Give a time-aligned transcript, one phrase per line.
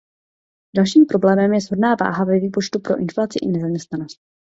[0.75, 4.19] Dalším problémem je shodná váha ve výpočtu pro inflaci i nezaměstnanost.